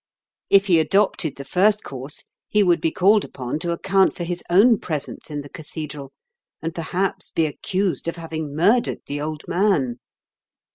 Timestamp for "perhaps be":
6.73-7.45